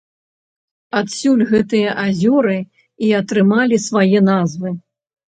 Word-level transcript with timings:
Адсюль 0.99 1.43
гэтыя 1.51 1.89
азёры 2.05 2.55
і 3.09 3.11
атрымалі 3.19 3.77
свае 3.89 4.19
назвы. 4.31 4.73